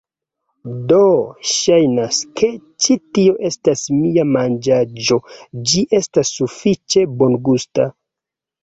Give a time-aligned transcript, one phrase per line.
[0.91, 1.01] Do,
[1.49, 2.49] ŝajnas, ke
[2.85, 5.23] ĉi tio estas mia manĝaĵo
[5.75, 7.93] ĝi estas sufiĉe bongusta